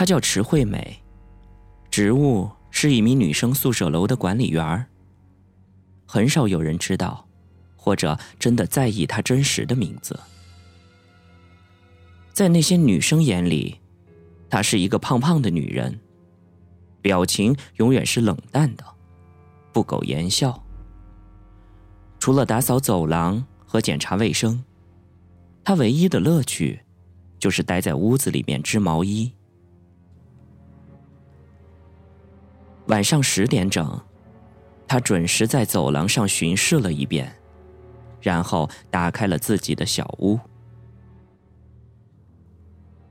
[0.00, 0.98] 她叫池惠美，
[1.90, 4.86] 职务是一名女生宿舍楼的管理员。
[6.06, 7.28] 很少有人知道，
[7.76, 10.18] 或者真的在意她真实的名字。
[12.32, 13.78] 在那些女生眼里，
[14.48, 16.00] 她是一个胖胖的女人，
[17.02, 18.84] 表情永远是冷淡的，
[19.70, 20.64] 不苟言笑。
[22.18, 24.64] 除了打扫走廊和检查卫生，
[25.62, 26.80] 她唯一的乐趣，
[27.38, 29.30] 就是待在屋子里面织毛衣。
[32.90, 33.98] 晚上十点整。
[34.86, 37.32] 他准时在走廊上巡视了一遍，
[38.20, 40.38] 然后打开了自己的小屋。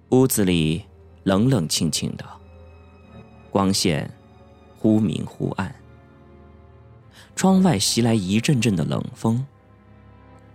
[0.09, 0.83] 屋子里
[1.23, 2.25] 冷冷清清的，
[3.49, 4.11] 光线
[4.77, 5.73] 忽明忽暗。
[7.33, 9.45] 窗外袭来一阵阵的冷风。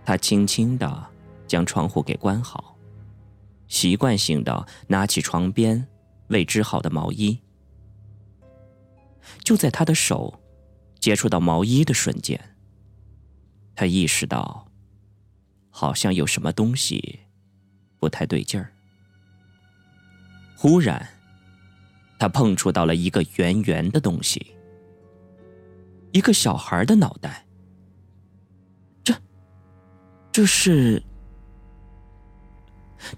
[0.05, 1.03] 他轻轻的
[1.47, 2.75] 将窗户给关好，
[3.67, 5.87] 习惯性的拿起床边
[6.27, 7.39] 未织好的毛衣。
[9.43, 10.41] 就在他的手。
[10.97, 12.55] 接触到毛衣的瞬间，
[13.75, 14.65] 他意识到，
[15.69, 17.19] 好像有什么东西
[17.99, 18.73] 不太对劲儿。
[20.57, 21.07] 忽然，
[22.17, 24.55] 他碰触到了一个圆圆的东西，
[26.11, 27.45] 一个小孩的脑袋。
[29.03, 29.13] 这，
[30.31, 31.03] 这是……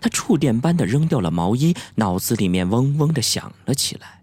[0.02, 4.17] 他触电般的扔掉了毛衣，脑子里面嗡嗡的响了起来。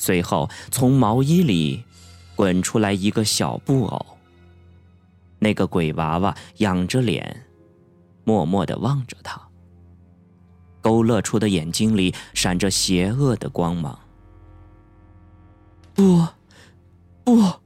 [0.00, 1.84] 随后，从毛衣里。
[2.36, 4.06] 滚出来一个小布偶。
[5.40, 7.44] 那个鬼娃娃仰着脸，
[8.24, 9.38] 默默的望着他，
[10.80, 13.98] 勾勒出的眼睛里闪着邪恶的光芒。
[15.92, 16.26] 不，
[17.22, 17.60] 不！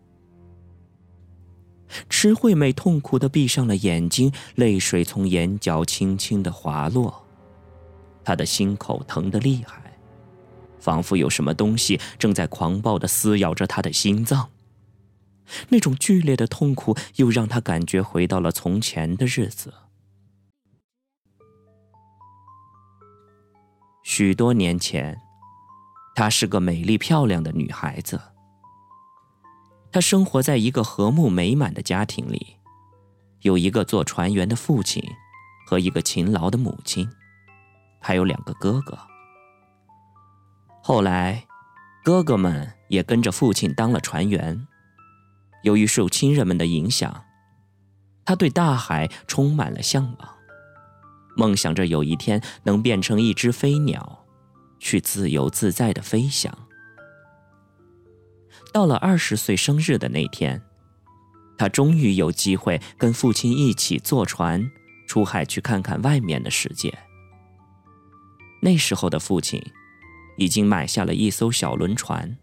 [2.11, 7.25] 池惠美痛苦的闭上了眼睛，泪水从眼角轻轻的滑落，
[8.25, 9.84] 她的心口疼得厉害，
[10.85, 14.51] 仿佛有什么东西正在狂暴的撕咬着他的心脏。
[15.71, 19.73] 那种剧烈的痛苦，又让他感觉回到了从前的日子。
[24.03, 25.19] 许多年前，
[26.15, 28.21] 她是个美丽漂亮的女孩子。
[29.91, 32.57] 她生活在一个和睦美满的家庭里，
[33.41, 35.03] 有一个做船员的父亲，
[35.67, 37.09] 和一个勤劳的母亲，
[38.03, 38.99] 还有两个哥哥。
[40.87, 41.47] 后来，
[42.05, 44.67] 哥哥们也跟着父亲当了船员。
[45.63, 47.25] 由于受亲人们的影响，
[48.23, 50.29] 他对大海充满了向往，
[51.39, 54.27] 梦想着有一天能变成一只飞鸟，
[54.79, 56.55] 去自由自在的飞翔。
[58.71, 60.61] 到了二十岁生日的那天，
[61.57, 64.71] 他终于有机会跟父亲一起坐船
[65.09, 66.93] 出海去看看外面的世界。
[68.61, 69.63] 那时候的父亲
[70.37, 72.37] 已经买下了一艘小轮船。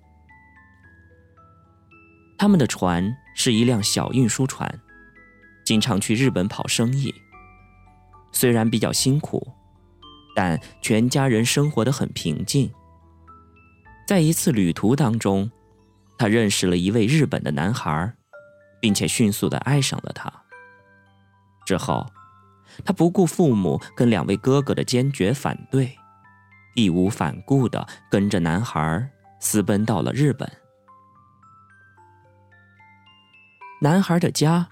[2.37, 4.79] 他们的船是一辆小运输船，
[5.63, 7.13] 经常去日本跑生意。
[8.31, 9.45] 虽然比较辛苦，
[10.35, 12.71] 但全家人生活的很平静。
[14.07, 15.51] 在一次旅途当中，
[16.17, 18.13] 他认识了一位日本的男孩，
[18.79, 20.31] 并且迅速的爱上了他。
[21.65, 22.05] 之后，
[22.83, 25.95] 他不顾父母跟两位哥哥的坚决反对，
[26.75, 29.09] 义无反顾的跟着男孩
[29.39, 30.51] 私奔到了日本。
[33.81, 34.67] 男孩的家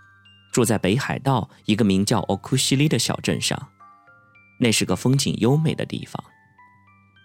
[0.51, 3.69] 住在北海道一个名叫奥库西里的小镇上，
[4.59, 6.23] 那是个风景优美的地方。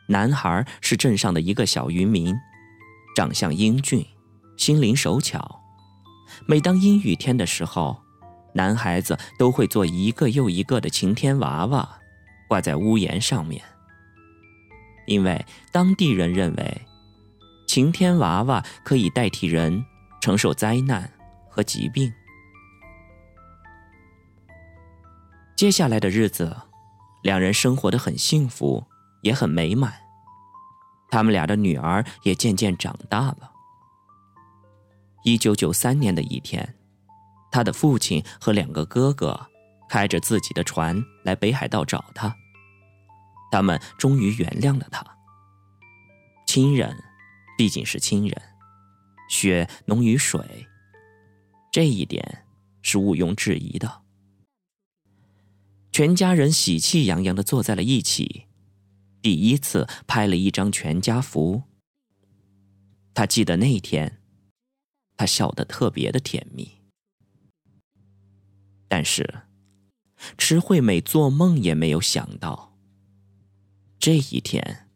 [0.09, 2.35] 男孩是镇上的一个小渔民，
[3.15, 4.07] 长相英俊，
[4.57, 5.61] 心灵手巧。
[6.47, 8.03] 每当阴雨天的时候，
[8.55, 11.99] 男孩子都会做一个又一个的晴天娃娃，
[12.49, 13.63] 挂在屋檐上面。
[15.07, 16.87] 因为当地人认为，
[17.67, 19.85] 晴天娃娃可以代替人
[20.21, 21.11] 承受灾难。
[21.55, 22.13] 和疾病。
[25.55, 26.57] 接下来的日子，
[27.23, 28.85] 两人生活的很幸福，
[29.23, 29.95] 也很美满。
[31.09, 33.53] 他们俩的女儿也渐渐长大了。
[35.23, 36.75] 一九九三年的一天，
[37.53, 39.47] 他的父亲和两个哥哥
[39.89, 42.35] 开着自己的船来北海道找他。
[43.55, 45.17] 他们终于原谅了他。
[46.45, 47.05] 亲人
[47.57, 48.43] 毕竟是亲人，
[49.31, 50.67] 血浓于水。
[51.71, 52.49] 这一点
[52.83, 54.03] 是毋庸置疑的。
[55.93, 58.47] 全家人喜气洋洋的坐在了一起，
[59.23, 61.63] 第一次拍了一张全家福。
[63.15, 64.21] 他记得那天，
[65.17, 66.83] 他笑得特别的甜蜜。
[68.89, 69.43] 但是，
[70.37, 72.74] 池惠美做梦也没有想到，
[74.05, 74.87] 这一天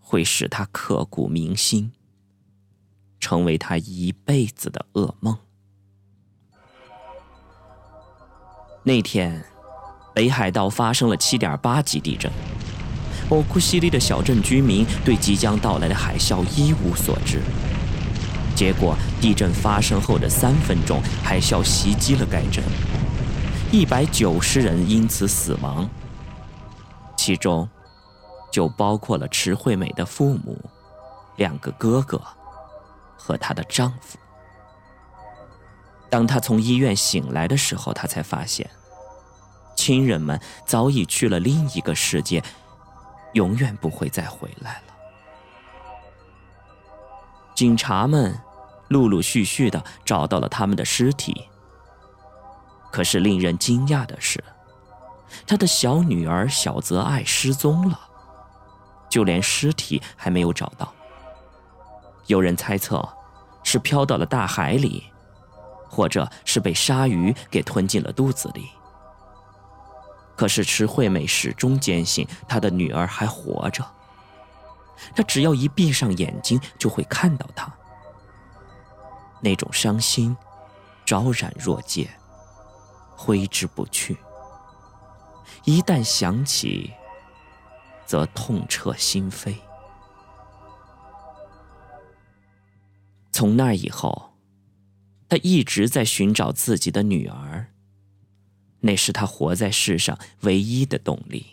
[0.00, 1.92] 会使他刻骨铭心，
[3.20, 5.36] 成为他一辈子的噩梦。
[8.84, 9.44] 那天，
[10.14, 12.32] 北海道发生了七点八级地震。
[13.28, 17.42] 欧库西里的小镇居民对即将到来的海啸一无所知。
[18.56, 22.64] 结果，地震发生后的三分钟，海啸袭击了该镇，
[23.70, 25.86] 一百九十人因此死亡，
[27.14, 27.68] 其中
[28.52, 30.56] 就包括了池惠美的父母、
[31.34, 32.22] 两个哥哥
[33.16, 34.16] 和她的丈夫。
[36.08, 38.70] 当她从医院醒来的时候，她才发现，
[39.74, 42.40] 亲人们早已去了另一个世界。
[43.32, 44.92] 永远不会再回来了。
[47.54, 48.38] 警察们
[48.88, 51.48] 陆陆续续的找到了他们的尸体，
[52.90, 54.44] 可是令人惊讶的是，
[55.46, 57.98] 他的小女儿小泽爱失踪了，
[59.12, 60.90] 就连尸体还没有找到。
[62.28, 63.06] 有人猜测，
[63.62, 65.04] 是飘到了大海里，
[65.86, 68.70] 或者是被鲨鱼给吞进了肚子里。
[70.34, 73.84] 可是池惠美始终坚信她的女儿还活着。
[75.14, 77.70] 她只要一闭上眼睛，就会看到她。
[79.42, 80.34] 那种伤心，
[81.04, 82.08] 昭然若揭，
[83.14, 84.16] 挥之不去。
[85.64, 86.94] 一旦想起，
[88.04, 89.54] 则痛彻心扉。
[93.30, 94.34] 从那以后，
[95.28, 97.68] 他一直在寻找自己的女儿。
[98.84, 101.46] 那是他活在世上唯一的动力。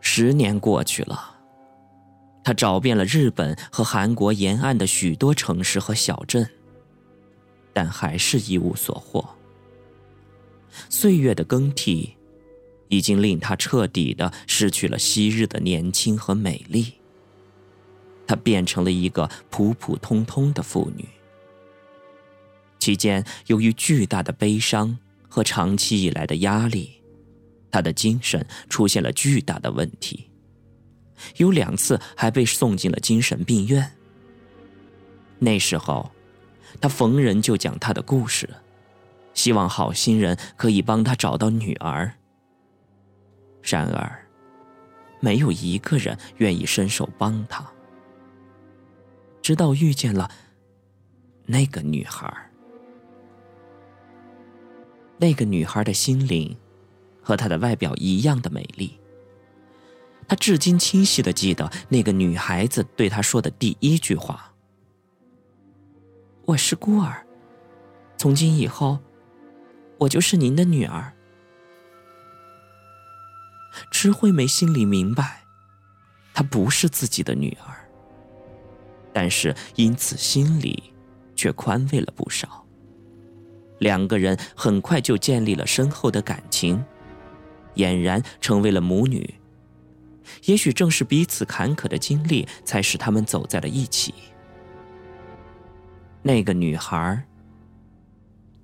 [0.00, 1.38] 十年过去了，
[2.42, 6.50] 他找遍了日本和韩国沿岸的许多城市和小镇，
[7.72, 9.37] 但还是一无所获。
[10.88, 12.16] 岁月的更替，
[12.88, 16.94] 已经令他彻底的失去了昔日的年轻和美丽。
[18.26, 21.08] 她变成了一个普普通通的妇女。
[22.78, 24.96] 期间，由于巨大的悲伤
[25.28, 26.90] 和长期以来的压力，
[27.70, 30.28] 她的精神出现了巨大的问题，
[31.38, 33.90] 有两次还被送进了精神病院。
[35.38, 36.10] 那时候，
[36.80, 38.48] 她逢人就讲她的故事，
[39.38, 42.12] 希望好心人可以帮他找到女儿。
[43.62, 44.26] 然而，
[45.20, 47.64] 没有一个人愿意伸手帮他。
[49.40, 50.28] 直到遇见了
[51.46, 52.50] 那个女孩。
[55.18, 56.56] 那个女孩的心灵，
[57.22, 58.98] 和她的外表一样的美丽。
[60.26, 64.52] 他至今清晰的记得那个女孩子对他说的第一句话
[66.44, 67.24] ：“我是孤儿，
[68.16, 68.98] 从今以后，
[69.98, 71.12] 我就是您的女儿。”
[73.90, 75.42] 池惠美心里明白，
[76.34, 77.88] 她不是自己的女儿，
[79.12, 80.82] 但是因此心里
[81.36, 82.64] 却宽慰了不少。
[83.78, 86.84] 两个人很快就建立了深厚的感情，
[87.76, 89.34] 俨然成为了母女。
[90.44, 94.12] 也许正是彼此坎坷的经历，才使他们走在了一起。
[96.22, 97.24] 那个女孩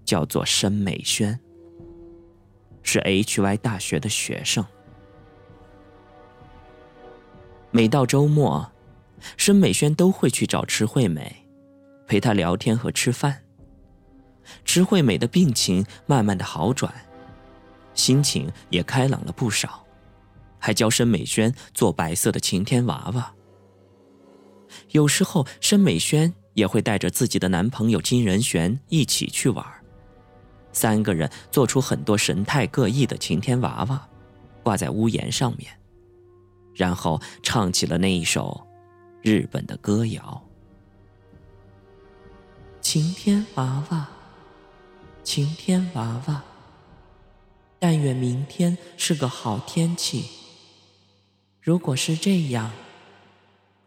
[0.05, 1.39] 叫做申美轩，
[2.83, 4.65] 是 H.Y 大学的学生。
[7.71, 8.71] 每到周末，
[9.37, 11.45] 申美轩都会去找池惠美，
[12.07, 13.43] 陪她聊天和吃饭。
[14.65, 16.93] 池惠美的病情慢慢的好转，
[17.95, 19.85] 心情也开朗了不少，
[20.59, 23.35] 还教申美轩做白色的晴天娃娃。
[24.91, 29.67] 有时候，申美轩也会带着自己的男朋友金仁玄一起去玩，
[30.75, 34.07] 三个人做出很多神态各异的晴天娃娃，
[34.63, 35.73] 挂在屋檐上面，
[36.75, 38.67] 然后唱起了那一首
[39.23, 40.43] 日本的歌谣：
[42.83, 44.09] 晴天娃娃。
[45.23, 46.45] 晴天娃娃，
[47.79, 50.27] 但愿明天是个好天气。
[51.63, 52.71] 如果是这样，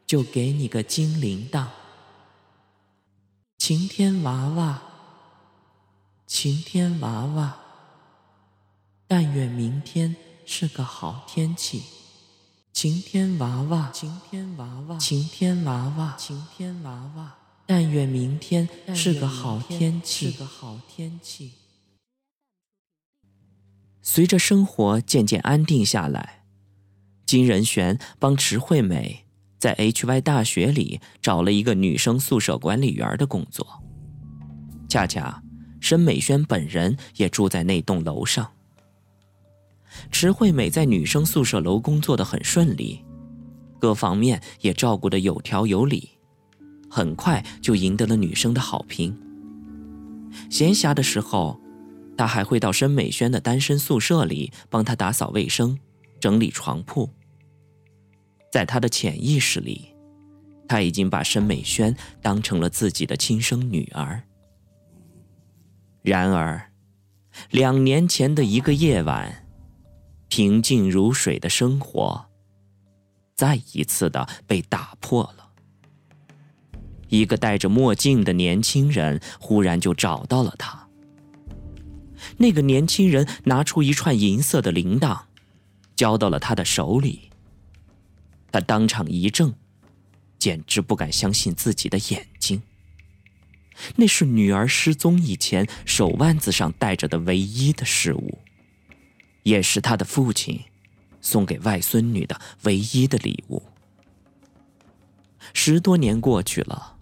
[0.07, 1.67] 就给你个金铃铛。
[3.59, 4.81] 晴天娃娃，
[6.27, 7.57] 晴天娃娃，
[9.07, 10.13] 但愿明天
[10.45, 11.83] 是个好天气。
[12.73, 17.33] 晴天娃娃，晴天娃娃，晴天娃娃，晴天娃娃。
[17.65, 20.35] 但愿明天是个好天气。
[24.01, 26.43] 随着生活渐渐安定下来，
[27.25, 29.25] 金仁玄帮池惠美
[29.57, 33.81] 在 H.Y 大学里找了一个女生宿舍管理员的工作。
[34.89, 35.41] 恰恰，
[35.87, 38.51] 申美萱本人也住在那栋楼上。
[40.11, 43.01] 池惠美在女生宿舍楼工作的很顺利，
[43.79, 46.09] 各方面也照顾得有条有理，
[46.89, 49.17] 很快就赢得了女生的好评。
[50.49, 51.57] 闲暇的时候，
[52.17, 55.79] 她还会到申美轩的单身宿舍里帮她打扫卫生、
[56.19, 57.09] 整理床铺。
[58.51, 59.93] 在他的潜意识里，
[60.67, 64.21] 他已经把申美轩当成了自己的亲生女儿。
[66.07, 66.71] 然而，
[67.49, 69.43] 两年前的一个夜晚。
[70.29, 72.29] 平静如水的生活，
[73.35, 75.49] 再一次的被打破了。
[77.09, 80.87] 一个戴着墨镜的年轻人忽然就找到了他。
[82.37, 85.19] 那个年轻人拿出一串银色的铃铛，
[85.97, 87.29] 交到了他的手里。
[88.49, 89.53] 他当场一怔，
[90.39, 92.36] 简直不敢相信自己的眼睛。
[93.95, 98.39] 那是女儿失踪以前手腕子上戴着的唯一的饰物。
[99.43, 100.59] 也是他的父亲
[101.21, 103.63] 送给外孙女的唯一的礼物。
[105.53, 106.97] 十多年过去了，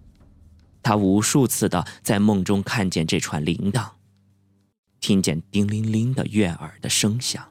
[0.80, 3.90] 他无数次的在梦中看见这串铃铛，
[5.00, 7.44] 听见叮铃铃的悦耳的声响。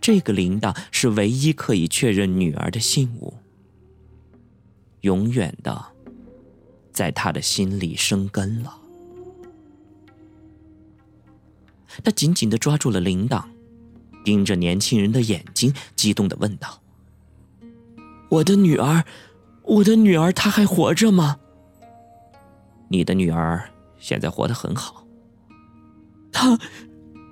[0.00, 3.34] 这个铃铛是唯一可以确认女儿的信物，
[5.02, 5.84] 永远的
[7.00, 8.78] 在他的心里生根了。
[12.04, 13.42] 他紧紧的抓住了铃铛，
[14.22, 16.82] 盯着年轻人的眼睛，激动的问道
[18.28, 19.02] ：“我的女儿，
[19.62, 21.38] 我的女儿，她还活着吗
[22.90, 25.06] ？”“你的女儿现在活得很好。
[26.30, 26.58] ”“她，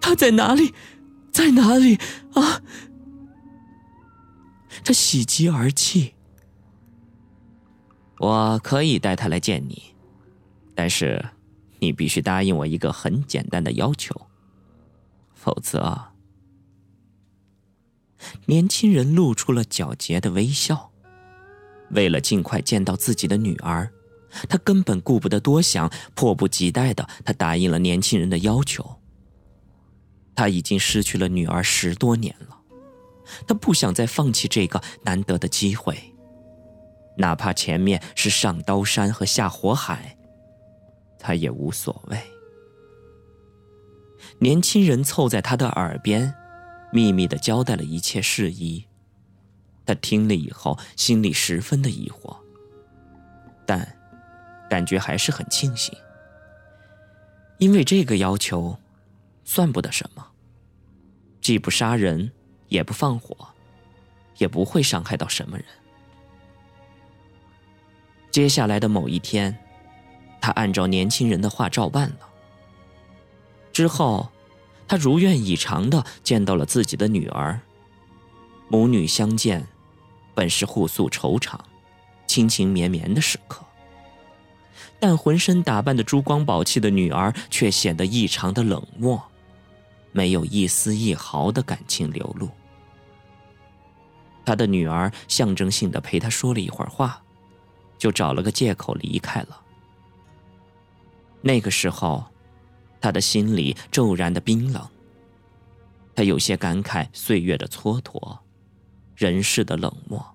[0.01, 0.73] 她在哪里？
[1.31, 1.97] 在哪里？
[2.33, 2.63] 啊！”
[4.83, 6.15] 他喜极而泣。
[8.19, 9.95] 我可以带她来见你，
[10.75, 11.25] 但是
[11.79, 14.15] 你必须答应我一个很简单的要求。
[15.35, 16.13] 否则，
[18.47, 20.91] 年轻人露出了皎洁的微笑。
[21.91, 23.91] 为了尽快见到自己的女儿，
[24.49, 29.01] 他根本顾不得多想，迫不及待的他答应了年轻人的要求。
[30.35, 32.59] 他已经失去了女儿十多年了，
[33.47, 36.13] 他不想再放弃这个难得的机会，
[37.19, 40.17] 哪怕前面是上刀山和下火海，
[41.19, 42.19] 他也无所谓。
[44.39, 46.33] 年轻人凑在他的耳边，
[46.93, 48.87] 秘密的交代了一切事宜。
[49.85, 52.37] 他听了以后，心里十分的疑惑，
[53.67, 53.97] 但
[54.71, 55.97] 感觉还是很庆幸，
[57.59, 58.79] 因为这个要求
[59.45, 60.25] 算不得什么，
[61.41, 62.31] 既不杀人，
[62.69, 63.35] 也不放火，
[64.37, 65.67] 也不会伤害到什么人。
[68.31, 69.57] 接下来的某一天，
[70.41, 72.29] 他按照年轻人的话照办了。
[73.73, 74.29] 之后，
[74.87, 77.61] 他如愿以偿的见到了自己的女儿。
[78.69, 79.67] 母女相见，
[80.35, 81.59] 本是互诉愁肠、
[82.27, 83.65] 亲情绵绵的时刻。
[85.01, 89.23] 但浑身打扮的珠光宝气的女儿却显得异常的冷漠，
[90.13, 92.49] 没有一丝一毫的感情流露。
[94.45, 97.23] 他的女儿象征性的陪他说了一会儿话，
[97.99, 99.61] 就找了个借口离开了。
[101.43, 102.25] 那个时候。
[103.01, 104.85] 他的心里骤然的冰冷。
[106.17, 108.41] 他有些感慨岁月的蹉跎，
[109.15, 110.35] 人世的冷漠。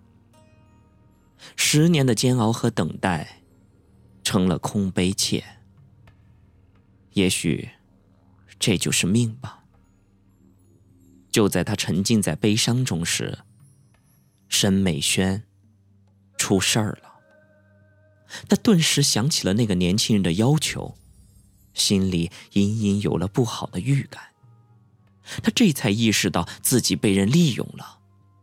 [1.58, 3.42] 十年的煎熬和等待，
[4.24, 5.44] 成了空悲切。
[7.12, 7.70] 也许，
[8.58, 9.66] 这就是命吧。
[11.30, 13.40] 就在他沉浸在悲伤中时，
[14.48, 15.44] 申美轩
[16.38, 17.13] 出事儿了。
[18.48, 20.96] 他顿时想起了那个年轻人的要求。
[21.74, 24.22] 心里隐隐有了不好的预感，
[25.42, 27.98] 他这才意识到自己被人利用了，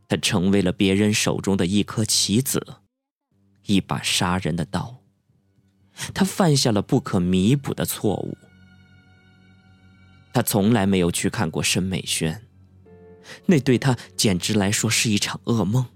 [0.09, 2.79] 他成为了别人手中的一颗棋子，
[3.67, 4.97] 一把杀人的刀。
[6.13, 8.37] 他犯下了不可弥补的错误。
[10.33, 12.43] 他从来没有去看过申美轩，
[13.47, 15.87] 那对他简直来说是一场噩梦。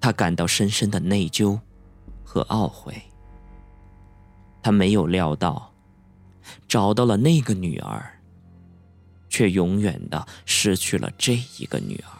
[0.00, 1.60] 他感到深深的内疚
[2.32, 2.94] 和懊悔。
[4.62, 5.70] 他没有料到。
[6.66, 8.18] 找到了那个女儿，
[9.28, 12.18] 却永远的失去了这一个女儿。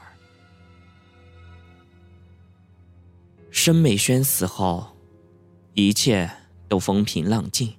[3.50, 4.87] 申美轩死后，
[5.75, 6.31] 一切
[6.69, 7.75] 都风平浪静。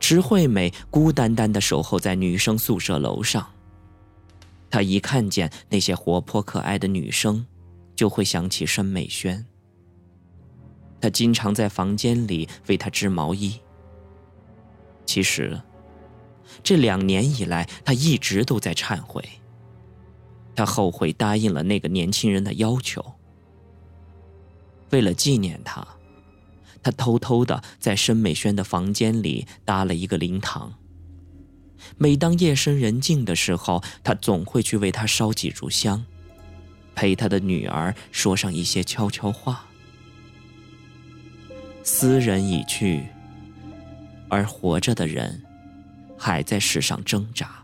[0.00, 3.48] 池惠美孤单单的守候在女生宿舍楼上。
[4.70, 7.46] 她一看见那些活泼可爱的女生，
[7.94, 9.46] 就会想起申美轩。
[11.04, 13.60] 他经常在房间里为她织毛衣。
[15.04, 15.60] 其实，
[16.62, 19.22] 这两年以来，他一直都在忏悔。
[20.56, 23.04] 他后悔答应了那个年轻人的要求。
[24.92, 25.86] 为了纪念他，
[26.82, 30.72] 他偷偷的在申美轩的房间里搭了一个灵堂。
[31.98, 36.06] 每当夜深人静的时候，他总会去为他烧几炷香，
[36.94, 39.66] 陪他的女儿说上一些悄悄话。
[41.86, 43.06] 斯人已去，
[44.30, 45.44] 而活着的人
[46.18, 47.62] 还在世上挣扎。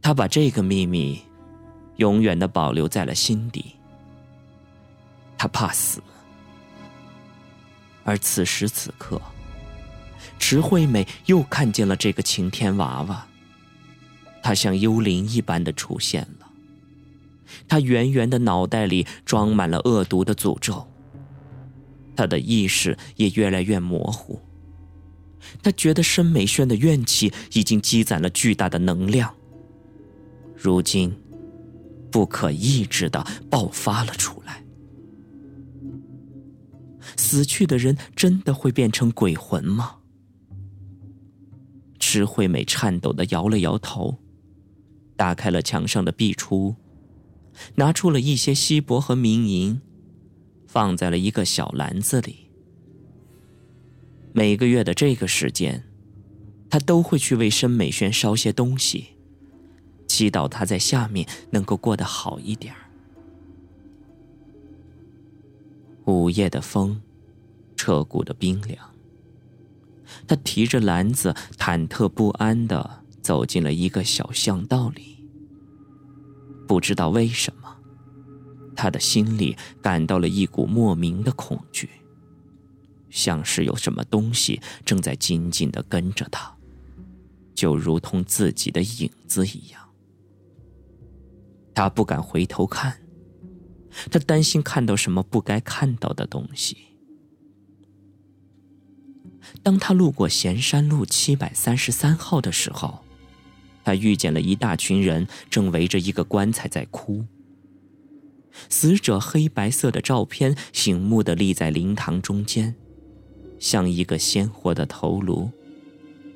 [0.00, 1.20] 他把这个秘密
[1.96, 3.74] 永远的保留在了心底。
[5.36, 6.02] 他怕死，
[8.02, 9.20] 而此时此刻。
[10.38, 13.26] 池惠美又看见了这个晴天娃娃，
[14.42, 16.48] 他像幽灵一般的出现了。
[17.68, 20.88] 他圆圆的脑袋里装满了恶毒的诅咒，
[22.18, 24.40] 他的意识也越来越模糊。
[25.62, 29.32] 他觉得申美轩的怨气已经积攒了巨大的能量，
[30.56, 31.14] 如今
[32.10, 34.64] 不可抑制的爆发了出来。
[37.16, 39.94] 死去的人真的会变成鬼魂吗？
[42.00, 44.18] 池惠美颤抖的摇了摇头，
[45.16, 46.74] 打开了墙上的壁橱，
[47.76, 49.80] 拿出了一些锡箔和冥银，
[50.68, 52.50] 放在了一个小篮子里。
[54.32, 55.82] 每个月的这个时间，
[56.70, 59.16] 他都会去为申美轩烧些东西，
[60.06, 62.72] 祈祷他在下面能够过得好一点
[66.04, 67.00] 午夜的风，
[67.74, 68.78] 彻骨的冰凉。
[70.26, 75.16] 他提着篮子，忐忑不安的走进了一个小巷道里。
[76.66, 77.67] 不知道为什么，
[78.78, 81.90] 他的心里感到了一股莫名的恐惧，
[83.10, 86.56] 像是有什么东西正在紧紧的跟着他，
[87.56, 89.82] 就如同自己的影子一样。
[91.74, 93.00] 他不敢回头看，
[94.12, 96.76] 他担心看到什么不该看到的东西。
[99.60, 103.04] 当他路过咸山路七百三十三号的时候，
[103.82, 107.24] 他遇见了一大群人，正围着一个棺材在哭。
[108.68, 112.74] 死者黑白色的照片醒目的立在灵堂中间，
[113.58, 115.50] 像一个鲜活的头颅，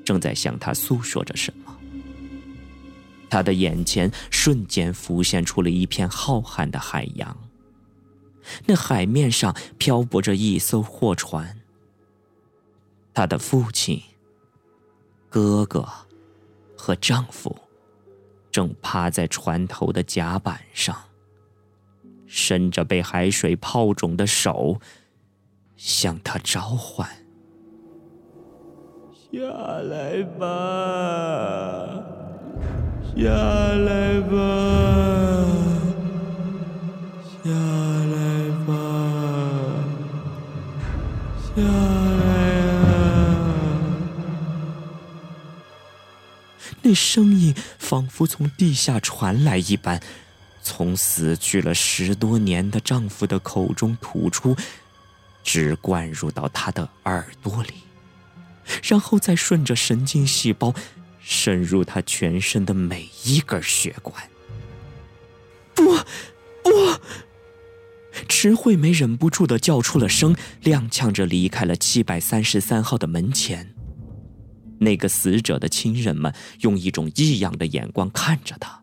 [0.04, 1.76] 正在向他诉说着什么。
[3.30, 7.36] 他的眼前瞬间浮现出了一片浩瀚的海洋，
[8.66, 11.58] 那海面上漂泊着一艘货船。
[13.14, 14.02] 他的父亲、
[15.30, 15.88] 哥哥
[16.76, 17.56] 和丈夫
[18.50, 20.94] 正趴在船头的甲板上，
[22.34, 24.80] 伸着被海水泡肿的手，
[25.76, 27.06] 向他召唤
[29.30, 30.46] ：“下来吧，
[33.14, 34.34] 下来吧，
[37.44, 38.16] 下来
[38.66, 38.72] 吧，
[41.44, 42.24] 下来
[42.70, 42.88] 啊。”
[46.80, 50.00] 那声音仿佛从地下传来一般，
[50.62, 54.56] 从死去了十多年的丈夫的口中吐出，
[55.42, 57.74] 直灌入到他的耳朵里，
[58.82, 60.72] 然后再顺着神经细胞
[61.20, 64.22] 渗入他全身的每一根血管。
[65.74, 65.96] 不，
[66.62, 66.70] 不！
[68.28, 73.74] 池惠美忍不住的叫出了声，踉跄着离开了七百三十三号的门前。
[74.78, 78.81] 那个死者的亲人们用一种异样的眼光看着他，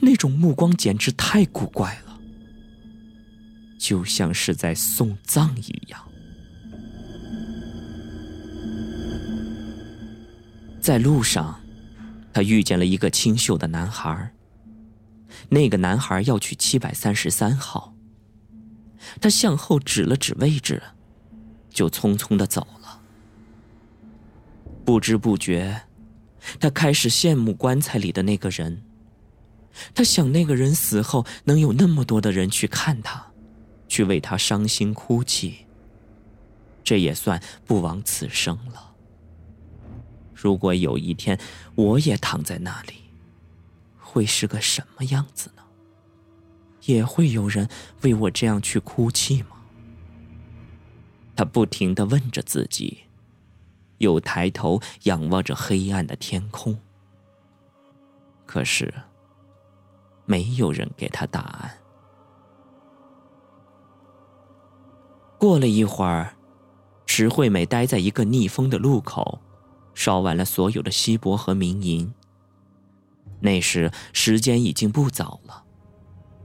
[0.00, 2.18] 那种目光简直太古怪了，
[3.78, 6.00] 就像是在送葬一样。
[10.80, 11.60] 在路上，
[12.32, 14.32] 他遇见了一个清秀的男孩。
[15.48, 17.94] 那个男孩要去七百三十三号，
[19.20, 20.82] 他向后指了指位置，
[21.70, 23.00] 就匆匆的走了。
[24.84, 25.82] 不知不觉，
[26.58, 28.82] 他开始羡慕棺材里的那个人。
[29.94, 33.32] 他想，那个人死后能有那么多的人去看他，
[33.88, 35.66] 去为他伤心哭泣。
[36.84, 38.94] 这也算不枉此生了。
[40.34, 41.38] 如果有一天
[41.74, 42.94] 我也躺在那里，
[43.98, 45.62] 会是个什么样子呢？
[46.82, 47.68] 也会有人
[48.02, 49.56] 为我这样去哭泣吗？
[51.36, 52.98] 他不停的问着自己。
[53.98, 56.76] 又抬头仰望着黑暗的天空，
[58.44, 58.92] 可是
[60.32, 61.70] 没有人给他答案。
[65.38, 66.34] 过了一会儿，
[67.04, 69.40] 石惠美待在一个逆风的路口，
[69.92, 72.14] 烧完了所有的锡箔和冥银。
[73.40, 75.64] 那时时间已经不早了，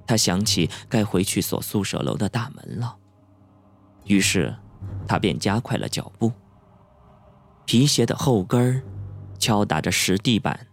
[0.06, 2.98] 他想起该回去锁宿舍楼的大门了，
[4.04, 4.54] 于是
[5.08, 6.30] 他便加快了脚步。
[7.64, 8.84] 皮鞋的后跟儿
[9.40, 10.68] 敲打着石地板，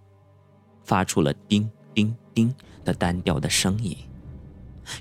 [0.83, 2.53] 发出了叮叮叮
[2.85, 3.97] 的单调的声音，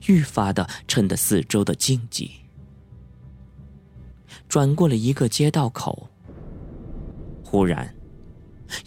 [0.07, 2.31] 愈发的衬得四周的静寂。
[4.49, 6.09] 转过了一个街道口，
[7.43, 7.93] 忽然。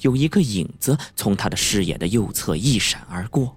[0.01, 3.57] 有一个影子从他的视野的右侧一闪而过。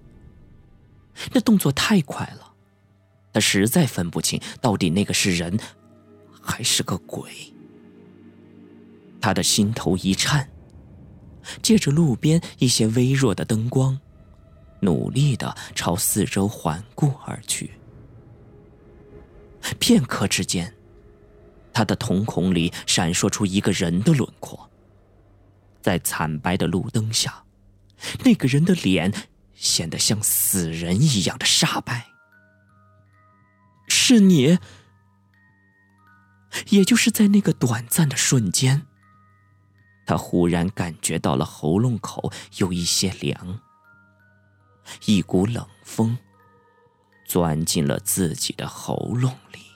[1.33, 2.53] 那动作太快了，
[3.33, 5.59] 他实在分不清到底那个是人，
[6.39, 7.31] 还是个鬼。
[9.19, 10.51] 他的心头一颤，
[11.63, 13.99] 借着路边一些微弱的灯光，
[14.81, 17.71] 努力的朝四周环顾而去。
[19.79, 20.73] 片刻之间，
[21.73, 24.69] 他的瞳孔里闪烁出一个人的轮廓。
[25.81, 27.43] 在惨白的路灯下，
[28.23, 29.13] 那个人的脸
[29.55, 32.07] 显得像死人一样的煞白。
[33.87, 34.59] 是你，
[36.69, 38.87] 也就是在那个短暂的瞬间，
[40.05, 43.61] 他忽然感觉到了喉咙口有一些凉，
[45.05, 46.17] 一股冷风
[47.25, 49.68] 钻进了自己的喉咙里。